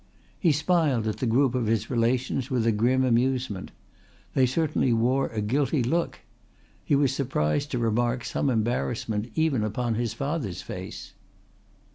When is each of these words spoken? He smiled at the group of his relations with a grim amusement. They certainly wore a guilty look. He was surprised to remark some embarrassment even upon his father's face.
He 0.39 0.51
smiled 0.51 1.05
at 1.05 1.17
the 1.17 1.27
group 1.27 1.53
of 1.53 1.67
his 1.67 1.91
relations 1.91 2.49
with 2.49 2.65
a 2.65 2.71
grim 2.71 3.03
amusement. 3.03 3.69
They 4.33 4.47
certainly 4.47 4.91
wore 4.91 5.27
a 5.27 5.41
guilty 5.43 5.83
look. 5.83 6.21
He 6.83 6.95
was 6.95 7.13
surprised 7.13 7.69
to 7.69 7.77
remark 7.77 8.25
some 8.25 8.49
embarrassment 8.49 9.31
even 9.35 9.63
upon 9.63 9.93
his 9.93 10.13
father's 10.15 10.63
face. 10.63 11.13